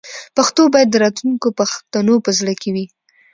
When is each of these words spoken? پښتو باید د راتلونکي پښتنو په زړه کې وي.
پښتو 0.35 0.61
باید 0.73 0.89
د 0.91 0.95
راتلونکي 1.03 1.49
پښتنو 1.59 2.15
په 2.25 2.31
زړه 2.39 2.53
کې 2.61 2.69
وي. 2.75 2.85